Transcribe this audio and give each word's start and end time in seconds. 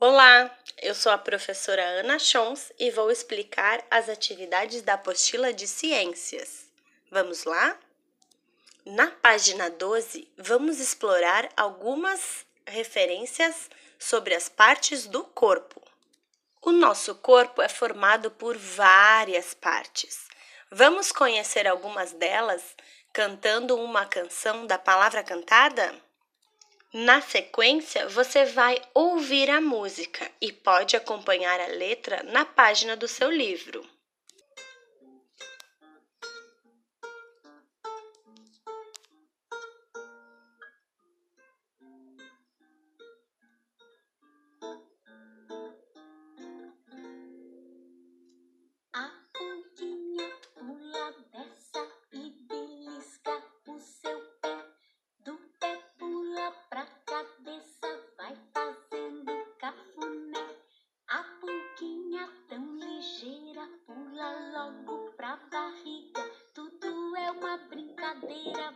Olá, 0.00 0.56
eu 0.80 0.94
sou 0.94 1.10
a 1.10 1.18
professora 1.18 1.82
Ana 1.84 2.20
Chons 2.20 2.70
e 2.78 2.88
vou 2.88 3.10
explicar 3.10 3.84
as 3.90 4.08
atividades 4.08 4.80
da 4.80 4.94
apostila 4.94 5.52
de 5.52 5.66
ciências. 5.66 6.70
Vamos 7.10 7.42
lá? 7.42 7.76
Na 8.86 9.10
página 9.10 9.68
12, 9.68 10.30
vamos 10.38 10.78
explorar 10.78 11.48
algumas 11.56 12.46
referências 12.64 13.68
sobre 13.98 14.36
as 14.36 14.48
partes 14.48 15.08
do 15.08 15.24
corpo. 15.24 15.82
O 16.62 16.70
nosso 16.70 17.16
corpo 17.16 17.60
é 17.60 17.68
formado 17.68 18.30
por 18.30 18.56
várias 18.56 19.52
partes. 19.52 20.28
Vamos 20.70 21.10
conhecer 21.10 21.66
algumas 21.66 22.12
delas 22.12 22.62
cantando 23.12 23.76
uma 23.76 24.06
canção 24.06 24.64
da 24.64 24.78
palavra 24.78 25.24
cantada? 25.24 25.92
Na 26.92 27.20
sequência, 27.20 28.08
você 28.08 28.46
vai 28.46 28.80
ouvir 28.94 29.50
a 29.50 29.60
música 29.60 30.30
e 30.40 30.50
pode 30.50 30.96
acompanhar 30.96 31.60
a 31.60 31.66
letra 31.66 32.22
na 32.22 32.46
página 32.46 32.96
do 32.96 33.06
seu 33.06 33.30
livro. 33.30 33.86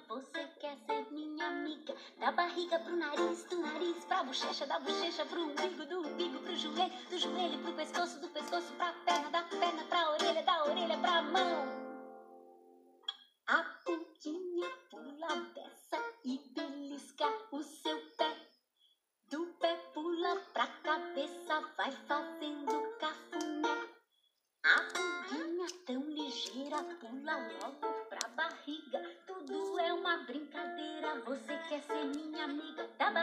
Você 0.09 0.49
quer 0.61 0.77
ser 0.87 1.07
minha 1.11 1.47
amiga. 1.47 1.95
Da 2.19 2.33
barriga 2.33 2.79
pro 2.79 2.97
nariz, 2.97 3.45
do 3.45 3.59
nariz 3.59 4.05
pra 4.07 4.23
bochecha, 4.23 4.67
da 4.67 4.79
bochecha 4.81 5.27
pro 5.27 5.43
umbigo, 5.43 5.85
do 5.85 6.01
umbigo 6.01 6.39
pro 6.39 6.57
joelho, 6.57 6.93
do 7.11 7.19
joelho 7.19 7.59
pro 7.59 7.73
pescoço, 7.75 8.19
do 8.21 8.29
pescoço 8.29 8.73
pra 8.75 8.93
perna, 9.05 9.31
da 9.31 9.42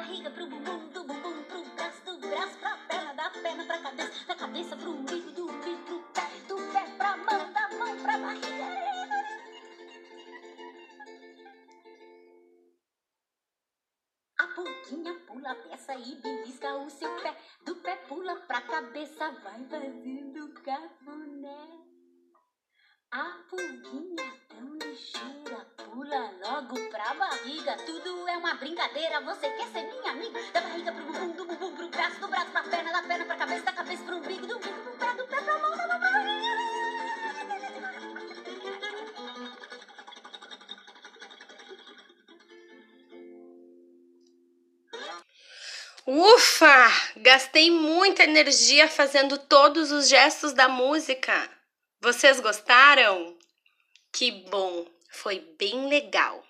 barriga 0.09 0.31
pro 0.31 0.47
bumbum, 0.47 0.87
do 0.89 1.03
bumbum 1.03 1.43
pro 1.43 1.63
braço, 1.75 2.03
do 2.03 2.17
braço 2.17 2.57
pra 2.57 2.75
perna, 2.87 3.13
da 3.13 3.29
perna 3.29 3.63
pra 3.63 3.77
cabeça, 3.77 4.25
da 4.25 4.35
cabeça 4.35 4.75
pro 4.75 4.89
umbigo, 4.89 5.31
do 5.31 5.47
umbigo 5.47 5.83
pro 5.85 6.01
pé, 6.13 6.21
do 6.47 6.55
pé 6.73 6.83
pra 6.97 7.17
mão, 7.17 7.53
da 7.53 7.69
mão 7.77 7.95
pra 8.01 8.17
barriga. 8.17 8.49
A 14.39 14.47
pulguinha 14.47 15.13
pula 15.27 15.51
a 15.51 15.55
peça 15.55 15.93
e 15.93 16.15
belisca 16.15 16.75
o 16.77 16.89
seu 16.89 17.15
pé. 17.21 17.37
Do 17.63 17.75
pé 17.75 17.95
pula 18.07 18.35
pra 18.47 18.61
cabeça, 18.61 19.31
vai 19.43 19.63
fazendo 19.65 20.53
cafuné. 20.63 20.98
Pra 27.09 27.27
barriga. 27.27 27.75
Tudo 27.85 28.27
é 28.27 28.37
uma 28.37 28.53
brincadeira, 28.55 29.21
você 29.21 29.49
quer 29.49 29.67
ser 29.67 29.83
minha 29.83 30.11
amiga? 30.11 30.39
Da 30.51 30.61
barriga 30.61 30.91
pro 30.91 31.03
bumbum, 31.03 31.31
do 31.31 31.45
bumbum 31.45 31.75
pro 31.75 31.87
braço, 31.89 32.19
do 32.19 32.27
braço 32.27 32.51
pra 32.51 32.63
perna, 32.63 32.91
da 32.91 33.03
perna 33.03 33.25
pra 33.25 33.35
cabeça, 33.35 33.63
da 33.63 33.73
cabeça 33.73 34.03
pro 34.03 34.17
umbigo, 34.17 34.45
do 34.45 34.57
umbigo 34.57 34.81
pro 34.81 34.91
pé, 34.93 35.13
do 35.15 35.27
pé 35.27 35.41
pra 35.41 35.59
mão, 35.59 35.77
da 35.77 35.87
mão 35.87 35.99
pra. 35.99 36.09
Ufa! 46.05 46.87
Gastei 47.17 47.69
muita 47.69 48.23
energia 48.23 48.87
fazendo 48.87 49.37
todos 49.37 49.91
os 49.91 50.09
gestos 50.09 50.53
da 50.53 50.67
música. 50.67 51.49
Vocês 52.01 52.39
gostaram? 52.39 53.37
Que 54.11 54.31
bom! 54.31 54.87
Foi 55.11 55.39
bem 55.57 55.87
legal. 55.87 56.48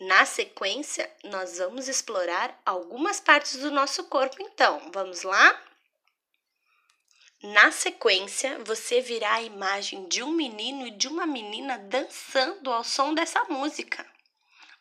Na 0.00 0.24
sequência, 0.24 1.14
nós 1.24 1.58
vamos 1.58 1.86
explorar 1.86 2.58
algumas 2.64 3.20
partes 3.20 3.56
do 3.58 3.70
nosso 3.70 4.04
corpo, 4.04 4.40
então. 4.40 4.90
Vamos 4.94 5.22
lá? 5.24 5.62
Na 7.42 7.70
sequência, 7.70 8.58
você 8.64 9.02
virá 9.02 9.34
a 9.34 9.42
imagem 9.42 10.08
de 10.08 10.22
um 10.22 10.30
menino 10.30 10.86
e 10.86 10.90
de 10.90 11.06
uma 11.06 11.26
menina 11.26 11.76
dançando 11.76 12.72
ao 12.72 12.82
som 12.82 13.12
dessa 13.12 13.44
música. 13.44 14.06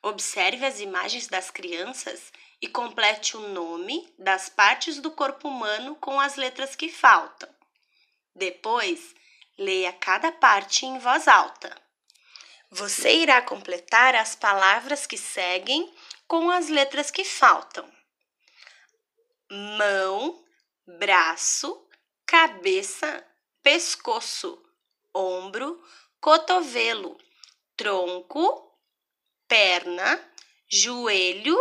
Observe 0.02 0.66
as 0.66 0.80
imagens 0.80 1.28
das 1.28 1.52
crianças 1.52 2.32
e 2.62 2.68
complete 2.70 3.36
o 3.36 3.42
nome 3.50 4.14
das 4.18 4.48
partes 4.48 5.02
do 5.02 5.12
corpo 5.12 5.50
humano 5.50 5.98
com 5.98 6.18
as 6.18 6.38
letras 6.38 6.78
que 6.78 6.88
faltam. 6.88 7.50
Depois, 8.34 9.14
leia 9.58 9.92
cada 9.92 10.32
parte 10.32 10.86
em 10.86 10.98
voz 10.98 11.28
alta. 11.28 11.89
Você 12.72 13.16
irá 13.16 13.42
completar 13.42 14.14
as 14.14 14.36
palavras 14.36 15.08
que 15.08 15.18
seguem 15.18 15.92
com 16.28 16.52
as 16.52 16.70
letras 16.70 17.10
que 17.10 17.26
faltam: 17.26 17.90
mão, 19.50 20.44
braço, 20.86 21.88
cabeça, 22.26 23.26
pescoço, 23.64 24.64
ombro, 25.14 25.84
cotovelo, 26.22 27.18
tronco, 27.76 28.72
perna, 29.48 30.24
joelho 30.68 31.58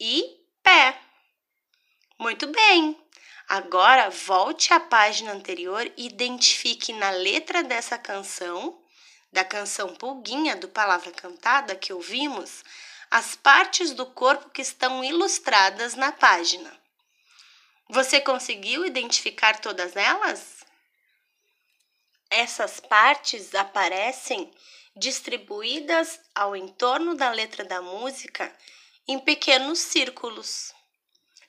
e 0.00 0.44
pé. 0.62 1.00
Muito 2.18 2.48
bem! 2.48 3.00
Agora 3.48 4.10
volte 4.10 4.72
à 4.72 4.80
página 4.80 5.32
anterior 5.32 5.84
e 5.96 6.06
identifique 6.06 6.92
na 6.92 7.10
letra 7.10 7.62
dessa 7.62 7.98
canção, 7.98 8.79
da 9.32 9.44
canção 9.44 9.94
Pulguinha 9.94 10.56
do 10.56 10.68
Palavra 10.68 11.12
Cantada 11.12 11.76
que 11.76 11.92
ouvimos, 11.92 12.64
as 13.10 13.34
partes 13.34 13.92
do 13.92 14.06
corpo 14.06 14.50
que 14.50 14.62
estão 14.62 15.02
ilustradas 15.02 15.94
na 15.94 16.12
página. 16.12 16.72
Você 17.88 18.20
conseguiu 18.20 18.86
identificar 18.86 19.60
todas 19.60 19.96
elas? 19.96 20.64
Essas 22.30 22.78
partes 22.78 23.52
aparecem 23.54 24.52
distribuídas 24.94 26.20
ao 26.34 26.54
entorno 26.54 27.16
da 27.16 27.30
letra 27.30 27.64
da 27.64 27.82
música 27.82 28.54
em 29.08 29.18
pequenos 29.18 29.80
círculos. 29.80 30.72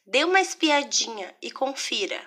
Dê 0.06 0.24
uma 0.24 0.42
espiadinha 0.42 1.36
e 1.42 1.52
confira. 1.52 2.20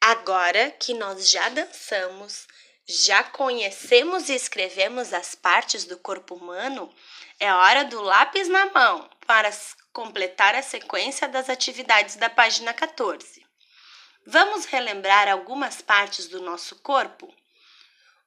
Agora 0.00 0.72
que 0.72 0.92
nós 0.92 1.30
já 1.30 1.48
dançamos, 1.48 2.48
já 2.88 3.24
conhecemos 3.24 4.28
e 4.28 4.34
escrevemos 4.34 5.12
as 5.12 5.34
partes 5.34 5.84
do 5.84 5.98
corpo 5.98 6.36
humano, 6.36 6.92
é 7.40 7.52
hora 7.52 7.84
do 7.84 8.00
lápis 8.00 8.48
na 8.48 8.66
mão 8.66 9.10
para 9.26 9.50
completar 9.92 10.54
a 10.54 10.62
sequência 10.62 11.26
das 11.26 11.50
atividades 11.50 12.14
da 12.14 12.30
página 12.30 12.72
14. 12.72 13.44
Vamos 14.24 14.66
relembrar 14.66 15.28
algumas 15.28 15.82
partes 15.82 16.28
do 16.28 16.40
nosso 16.40 16.76
corpo? 16.76 17.32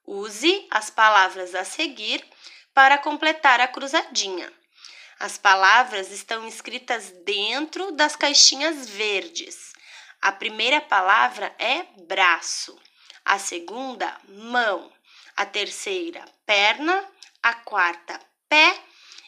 Use 0.06 0.68
as 0.70 0.90
palavras 0.90 1.56
a 1.56 1.64
seguir 1.64 2.26
para 2.74 2.98
completar 2.98 3.62
a 3.62 3.68
cruzadinha. 3.68 4.52
As 5.20 5.38
palavras 5.38 6.12
estão 6.12 6.48
escritas 6.48 7.12
dentro 7.24 7.92
das 7.92 8.16
caixinhas 8.16 8.90
verdes. 8.90 9.74
A 10.22 10.32
primeira 10.32 10.82
palavra 10.82 11.54
é 11.60 11.84
braço, 12.06 12.80
a 13.26 13.40
segunda, 13.40 14.20
mão, 14.28 14.92
a 15.36 15.46
terceira, 15.46 16.24
perna, 16.46 17.08
a 17.42 17.54
quarta, 17.54 18.20
pé 18.48 18.82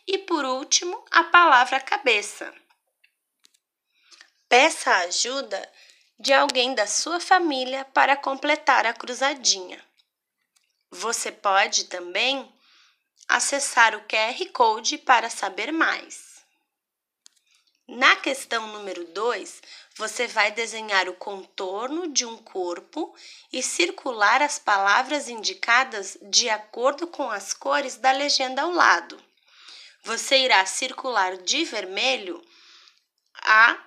e 0.07 0.17
por 0.17 0.43
último, 0.43 1.03
a 1.11 1.23
palavra 1.25 1.79
cabeça. 1.79 2.53
Peça 4.49 4.93
ajuda 4.97 5.71
de 6.19 6.33
alguém 6.33 6.75
da 6.75 6.85
sua 6.85 7.19
família 7.19 7.85
para 7.85 8.15
completar 8.15 8.85
a 8.85 8.93
cruzadinha. 8.93 9.83
Você 10.91 11.31
pode 11.31 11.85
também 11.85 12.53
acessar 13.27 13.95
o 13.95 14.01
QR 14.01 14.45
Code 14.51 14.97
para 14.97 15.29
saber 15.29 15.71
mais. 15.71 16.31
Na 17.88 18.16
questão 18.16 18.68
número 18.68 19.06
2, 19.06 19.62
você 19.95 20.28
vai 20.28 20.51
desenhar 20.51 21.10
o 21.10 21.16
contorno 21.16 22.07
de 22.07 22.25
um 22.25 22.38
corpo 22.38 23.13
e 23.51 23.62
circular 23.62 24.42
as 24.42 24.60
palavras 24.60 25.28
indicadas 25.28 26.18
de 26.22 26.48
acordo 26.48 27.07
com 27.07 27.30
as 27.30 27.54
cores 27.54 27.98
da 27.98 28.12
legenda 28.12 28.62
ao 28.62 28.72
lado. 28.72 29.22
Você 30.04 30.38
irá 30.38 30.66
circular 30.66 31.38
de 31.38 31.66
vermelho 31.66 32.42
a 33.36 33.78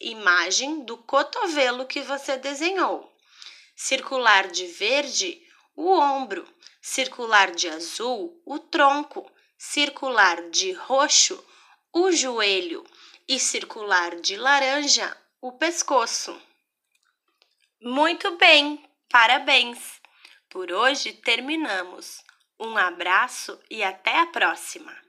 imagem 0.00 0.84
do 0.84 0.98
cotovelo 0.98 1.86
que 1.86 2.02
você 2.02 2.36
desenhou, 2.36 3.10
circular 3.74 4.48
de 4.48 4.66
verde 4.66 5.40
o 5.76 5.90
ombro, 5.90 6.46
circular 6.82 7.52
de 7.52 7.68
azul 7.68 8.40
o 8.44 8.58
tronco, 8.58 9.30
circular 9.56 10.50
de 10.50 10.72
roxo 10.72 11.42
o 11.92 12.10
joelho 12.10 12.84
e 13.28 13.38
circular 13.38 14.16
de 14.20 14.36
laranja 14.36 15.16
o 15.40 15.52
pescoço. 15.52 16.40
Muito 17.80 18.36
bem, 18.36 18.82
parabéns! 19.10 20.00
Por 20.48 20.72
hoje 20.72 21.12
terminamos. 21.12 22.22
Um 22.58 22.76
abraço 22.76 23.60
e 23.70 23.82
até 23.82 24.20
a 24.20 24.26
próxima! 24.26 25.03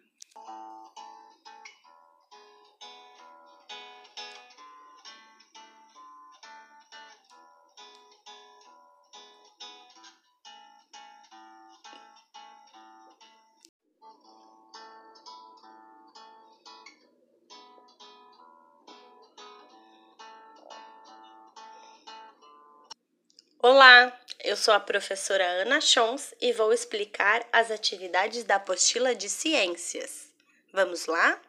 Olá, 23.67 24.15
eu 24.43 24.55
sou 24.55 24.75
a 24.75 24.79
professora 24.79 25.43
Ana 25.43 25.81
Chons 25.81 26.35
e 26.39 26.53
vou 26.53 26.71
explicar 26.71 27.43
as 27.51 27.71
atividades 27.71 28.43
da 28.43 28.57
apostila 28.57 29.15
de 29.15 29.27
ciências. 29.27 30.27
Vamos 30.71 31.07
lá? 31.07 31.41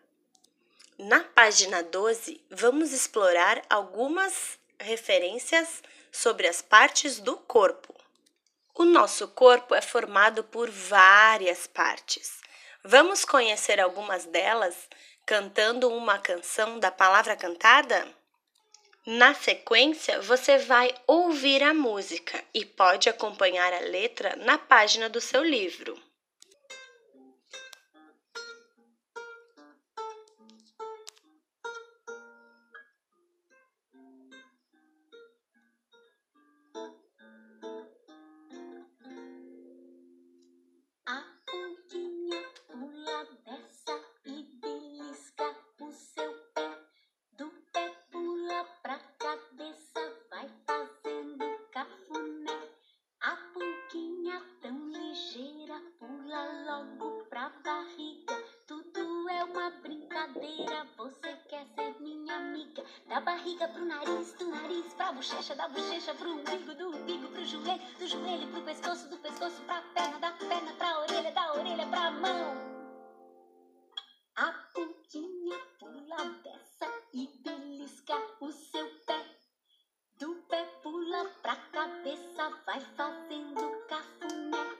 Na 0.98 1.20
página 1.22 1.82
12, 1.82 2.42
vamos 2.50 2.94
explorar 2.94 3.60
algumas 3.68 4.58
referências 4.80 5.82
sobre 6.10 6.48
as 6.48 6.62
partes 6.62 7.20
do 7.20 7.36
corpo. 7.36 7.94
O 8.74 8.86
nosso 8.86 9.28
corpo 9.28 9.74
é 9.74 9.82
formado 9.82 10.42
por 10.42 10.70
várias 10.70 11.66
partes. 11.66 12.40
Vamos 12.82 13.26
conhecer 13.26 13.78
algumas 13.78 14.24
delas 14.24 14.88
cantando 15.26 15.90
uma 15.90 16.18
canção 16.18 16.78
da 16.78 16.90
palavra 16.90 17.36
cantada? 17.36 18.08
Na 19.06 19.34
sequência, 19.34 20.20
você 20.20 20.58
vai 20.58 20.92
ouvir 21.06 21.62
a 21.62 21.72
música 21.72 22.42
e 22.52 22.64
pode 22.64 23.08
acompanhar 23.08 23.72
a 23.72 23.78
letra 23.78 24.34
na 24.34 24.58
página 24.58 25.08
do 25.08 25.20
seu 25.20 25.44
livro. 25.44 25.96
Barriga 63.26 63.66
pro 63.68 63.84
nariz, 63.84 64.32
do 64.34 64.48
nariz 64.48 64.94
pra 64.94 65.12
bochecha, 65.12 65.54
da 65.56 65.68
bochecha 65.68 66.14
pro 66.14 66.30
umbigo, 66.30 66.74
do 66.74 66.90
umbigo 66.90 67.28
pro 67.28 67.44
joelho, 67.44 67.82
do 67.98 68.06
joelho 68.06 68.46
pro 68.52 68.62
pescoço, 68.62 69.08
do 69.08 69.16
pescoço 69.18 69.60
pra 69.62 69.82
perna, 69.94 70.18
da 70.20 70.30
perna 70.30 70.72
pra 70.74 71.00
orelha, 71.00 71.32
da 71.32 71.54
orelha 71.54 71.86
pra 71.88 72.10
mão. 72.12 72.54
A 74.36 74.52
pontinha 74.72 75.58
pula 75.78 76.24
dessa 76.44 76.88
e 77.12 77.26
belisca 77.42 78.14
o 78.40 78.52
seu 78.52 78.88
pé. 79.06 79.24
Do 80.18 80.34
pé 80.48 80.64
pula 80.82 81.24
pra 81.42 81.56
cabeça, 81.56 82.50
vai 82.64 82.80
fazendo 82.96 83.86
cafuné. 83.88 84.78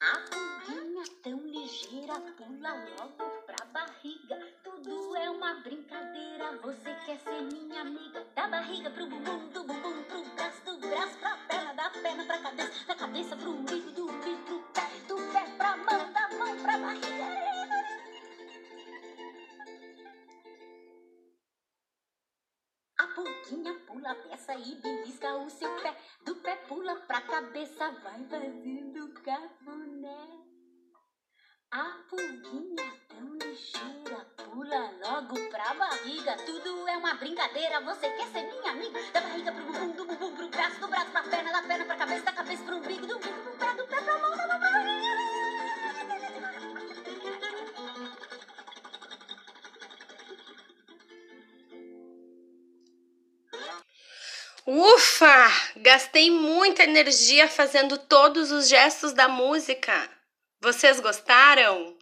A 0.00 0.18
pulguinha 0.30 1.04
tão 1.22 1.38
ligeira 1.38 2.20
pula 2.36 2.72
logo 2.98 3.23
Você 6.64 6.94
quer 7.04 7.18
ser 7.18 7.42
minha 7.42 7.82
amiga? 7.82 8.24
Da 8.34 8.48
barriga 8.48 8.88
pro 8.88 9.06
bumbum, 9.06 9.48
do 9.50 9.64
bumbum 9.64 10.02
pro 10.04 10.24
braço, 10.34 10.64
do 10.64 10.78
braço 10.78 11.18
pra 11.18 11.36
perna, 11.46 11.74
da 11.74 11.90
perna 11.90 12.24
pra 12.24 12.38
cabeça, 12.38 12.86
da 12.86 12.94
cabeça 12.94 13.36
pro 13.36 13.50
umbigo, 13.50 13.90
do 13.90 14.08
umbigo 14.08 14.44
pro 14.46 14.62
pé, 14.72 14.88
do 15.06 15.16
pé 15.30 15.56
pra 15.58 15.76
mão, 15.76 16.10
da 16.10 16.28
mão 16.30 16.62
pra 16.62 16.78
barriga. 16.78 17.24
A 22.96 23.06
pulguinha 23.08 23.74
pula 23.86 24.12
a 24.12 24.14
peça 24.14 24.54
e 24.54 24.74
belisca 24.76 25.36
o 25.36 25.50
seu 25.50 25.68
pé. 25.82 25.94
Do 26.24 26.36
pé 26.36 26.56
pula 26.66 26.96
pra 27.02 27.20
cabeça, 27.20 27.90
vai 27.90 28.24
fazendo 28.24 29.12
cafuné. 29.20 30.28
A 31.70 31.84
pulguinha 32.08 32.93
logo 35.24 35.48
pra 35.48 35.74
barriga. 35.74 36.36
Tudo 36.44 36.88
é 36.88 36.96
uma 36.96 37.14
brincadeira, 37.14 37.80
você 37.80 38.08
quer 38.10 38.26
ser 38.28 38.42
minha 38.42 38.70
amiga? 38.70 39.00
Da 39.12 39.20
barriga 39.20 39.52
pro 39.52 39.64
bumbum, 39.64 39.90
do 39.92 40.04
bumbum 40.04 40.36
pro 40.36 40.48
braço, 40.48 40.80
do 40.80 40.88
braço 40.88 41.10
pra 41.10 41.22
perna, 41.22 41.52
da 41.52 41.62
perna 41.62 41.84
pra 41.84 41.96
cabeça, 41.96 42.24
da 42.24 42.32
cabeça 42.32 42.62
pro 42.64 42.76
umbigo, 42.76 43.06
do 43.06 43.16
umbigo 43.16 43.42
pro 43.42 43.52
pé, 43.52 43.74
do 43.74 43.86
pé 43.86 44.00
pra 44.00 44.18
mão, 44.18 44.36
da 44.36 44.46
mão 44.46 44.58
pra 44.58 44.84
Ufa! 54.66 55.50
Gastei 55.76 56.30
muita 56.30 56.84
energia 56.84 57.48
fazendo 57.48 57.98
todos 57.98 58.50
os 58.50 58.66
gestos 58.66 59.12
da 59.12 59.28
música. 59.28 60.10
Vocês 60.60 61.00
gostaram? 61.00 61.98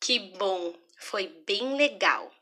Que 0.00 0.18
bom! 0.18 0.74
Foi 0.98 1.26
bem 1.46 1.76
legal. 1.76 2.32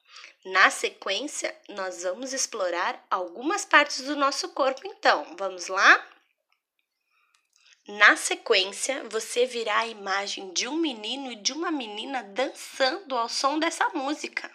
Na 0.44 0.70
sequência, 0.70 1.54
nós 1.68 2.02
vamos 2.02 2.32
explorar 2.32 3.04
algumas 3.10 3.64
partes 3.64 4.00
do 4.02 4.16
nosso 4.16 4.48
corpo, 4.50 4.80
então. 4.86 5.36
Vamos 5.38 5.68
lá? 5.68 6.06
Na 7.86 8.16
sequência, 8.16 9.04
você 9.10 9.44
virá 9.44 9.80
a 9.80 9.86
imagem 9.86 10.50
de 10.52 10.66
um 10.66 10.76
menino 10.76 11.30
e 11.30 11.36
de 11.36 11.52
uma 11.52 11.70
menina 11.70 12.22
dançando 12.22 13.18
ao 13.18 13.28
som 13.28 13.58
dessa 13.58 13.88
música. 13.90 14.50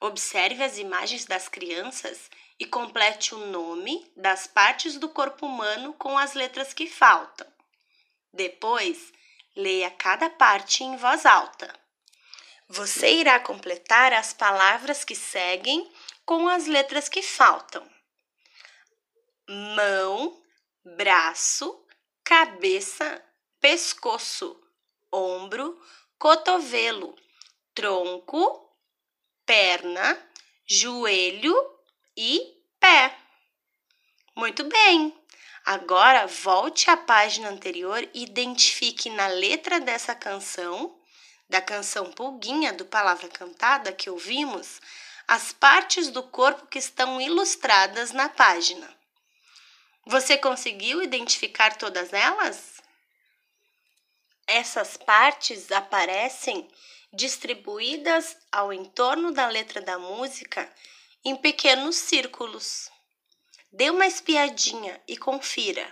Observe 0.00 0.62
as 0.62 0.78
imagens 0.78 1.26
das 1.26 1.46
crianças 1.46 2.30
e 2.58 2.64
complete 2.64 3.34
o 3.34 3.46
nome 3.46 4.10
das 4.16 4.46
partes 4.46 4.96
do 4.96 5.08
corpo 5.08 5.44
humano 5.44 5.92
com 5.94 6.16
as 6.16 6.32
letras 6.32 6.72
que 6.72 6.86
faltam. 6.86 7.46
Depois, 8.32 9.12
leia 9.54 9.90
cada 9.90 10.30
parte 10.30 10.82
em 10.82 10.96
voz 10.96 11.26
alta. 11.26 11.81
Você 12.74 13.16
irá 13.16 13.38
completar 13.38 14.14
as 14.14 14.32
palavras 14.32 15.04
que 15.04 15.14
seguem 15.14 15.92
com 16.24 16.48
as 16.48 16.66
letras 16.66 17.06
que 17.06 17.20
faltam: 17.20 17.86
mão, 19.76 20.42
braço, 20.82 21.84
cabeça, 22.24 23.22
pescoço, 23.60 24.58
ombro, 25.12 25.78
cotovelo, 26.18 27.14
tronco, 27.74 28.74
perna, 29.44 30.18
joelho 30.64 31.54
e 32.16 32.56
pé. 32.80 33.14
Muito 34.34 34.64
bem! 34.64 35.14
Agora 35.62 36.26
volte 36.26 36.88
à 36.88 36.96
página 36.96 37.50
anterior 37.50 38.02
e 38.14 38.22
identifique 38.22 39.10
na 39.10 39.26
letra 39.26 39.78
dessa 39.78 40.14
canção, 40.14 41.01
da 41.52 41.60
canção 41.60 42.10
Pulguinha 42.10 42.72
do 42.72 42.86
Palavra 42.86 43.28
Cantada 43.28 43.92
que 43.92 44.08
ouvimos, 44.08 44.80
as 45.28 45.52
partes 45.52 46.08
do 46.08 46.22
corpo 46.22 46.66
que 46.66 46.78
estão 46.78 47.20
ilustradas 47.20 48.10
na 48.10 48.26
página. 48.30 48.88
Você 50.06 50.38
conseguiu 50.38 51.02
identificar 51.02 51.76
todas 51.76 52.10
elas? 52.14 52.80
Essas 54.46 54.96
partes 54.96 55.70
aparecem 55.70 56.66
distribuídas 57.12 58.34
ao 58.50 58.72
entorno 58.72 59.30
da 59.30 59.46
letra 59.46 59.82
da 59.82 59.98
música 59.98 60.72
em 61.22 61.36
pequenos 61.36 61.96
círculos. 61.96 62.90
Dê 63.70 63.90
uma 63.90 64.06
espiadinha 64.06 64.98
e 65.06 65.18
confira. 65.18 65.86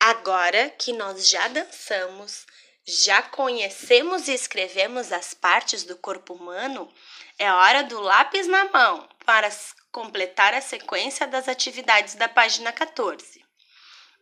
Agora 0.00 0.70
que 0.70 0.92
nós 0.92 1.28
já 1.28 1.46
dançamos, 1.46 2.46
já 2.86 3.22
conhecemos 3.22 4.28
e 4.28 4.32
escrevemos 4.32 5.12
as 5.12 5.34
partes 5.34 5.84
do 5.84 5.96
corpo 5.96 6.34
humano, 6.34 6.92
é 7.38 7.50
hora 7.52 7.82
do 7.84 8.00
lápis 8.00 8.46
na 8.46 8.64
mão 8.66 9.08
para 9.24 9.50
completar 9.92 10.54
a 10.54 10.60
sequência 10.60 11.26
das 11.26 11.48
atividades 11.48 12.14
da 12.14 12.28
página 12.28 12.72
14. 12.72 13.44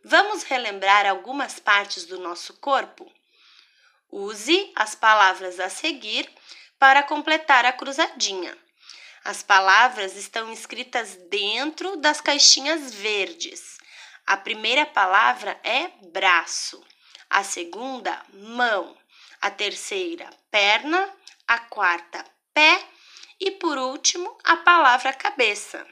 Vamos 0.03 0.43
relembrar 0.43 1.05
algumas 1.05 1.59
partes 1.59 2.05
do 2.05 2.19
nosso 2.19 2.53
corpo? 2.55 3.11
Use 4.11 4.71
as 4.75 4.95
palavras 4.95 5.59
a 5.59 5.69
seguir 5.69 6.29
para 6.79 7.03
completar 7.03 7.65
a 7.65 7.73
cruzadinha. 7.73 8.57
As 9.23 9.43
palavras 9.43 10.15
estão 10.15 10.51
escritas 10.51 11.15
dentro 11.29 11.97
das 11.97 12.21
caixinhas 12.21 12.93
verdes. 12.93 13.77
A 14.25 14.37
primeira 14.37 14.85
palavra 14.85 15.59
é 15.63 15.89
braço, 16.11 16.81
a 17.29 17.43
segunda, 17.43 18.25
mão, 18.33 18.97
a 19.41 19.51
terceira, 19.51 20.29
perna, 20.49 21.13
a 21.47 21.59
quarta, 21.59 22.25
pé 22.53 22.83
e 23.39 23.51
por 23.51 23.77
último, 23.77 24.37
a 24.43 24.57
palavra 24.57 25.13
cabeça. 25.13 25.85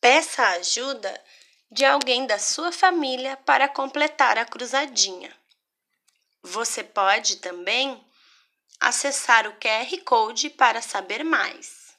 Peça 0.00 0.46
ajuda 0.48 1.24
de 1.70 1.84
alguém 1.84 2.26
da 2.26 2.38
sua 2.38 2.70
família 2.70 3.36
para 3.38 3.68
completar 3.68 4.38
a 4.38 4.44
cruzadinha. 4.44 5.34
Você 6.42 6.84
pode 6.84 7.36
também 7.36 8.02
acessar 8.78 9.46
o 9.46 9.54
QR 9.54 10.04
Code 10.04 10.50
para 10.50 10.80
saber 10.80 11.24
mais. 11.24 11.96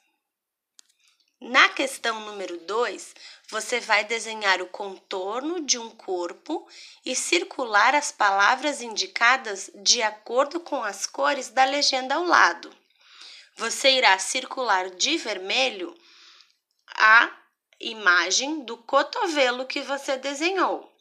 Na 1.41 1.69
questão 1.69 2.19
número 2.21 2.57
2, 2.65 3.15
você 3.49 3.79
vai 3.79 4.03
desenhar 4.03 4.61
o 4.61 4.67
contorno 4.67 5.65
de 5.65 5.79
um 5.79 5.89
corpo 5.89 6.67
e 7.03 7.15
circular 7.15 7.95
as 7.95 8.11
palavras 8.11 8.79
indicadas 8.79 9.71
de 9.73 10.03
acordo 10.03 10.59
com 10.59 10.83
as 10.83 11.07
cores 11.07 11.49
da 11.49 11.65
legenda 11.65 12.13
ao 12.13 12.23
lado. 12.23 12.71
Você 13.55 13.89
irá 13.89 14.19
circular 14.19 14.91
de 14.91 15.17
vermelho 15.17 15.97
a 16.95 17.35
imagem 17.79 18.63
do 18.65 18.77
cotovelo 18.77 19.65
que 19.65 19.81
você 19.81 20.15
desenhou, 20.15 20.95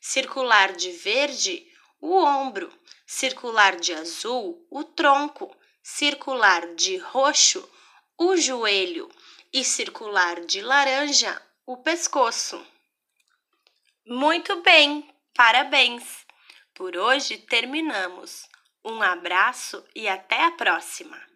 circular 0.00 0.72
de 0.72 0.90
verde 0.90 1.64
o 2.00 2.16
ombro, 2.16 2.76
circular 3.06 3.76
de 3.76 3.94
azul 3.94 4.66
o 4.68 4.82
tronco, 4.82 5.56
circular 5.80 6.74
de 6.74 6.96
roxo 6.96 7.68
o 8.18 8.36
joelho. 8.36 9.08
E 9.56 9.64
circular 9.64 10.40
de 10.40 10.60
laranja 10.60 11.40
o 11.66 11.78
pescoço. 11.78 12.64
Muito 14.06 14.62
bem, 14.62 15.08
parabéns! 15.34 16.26
Por 16.74 16.96
hoje 16.96 17.38
terminamos. 17.38 18.48
Um 18.84 19.00
abraço 19.00 19.82
e 19.94 20.06
até 20.06 20.44
a 20.44 20.50
próxima! 20.52 21.33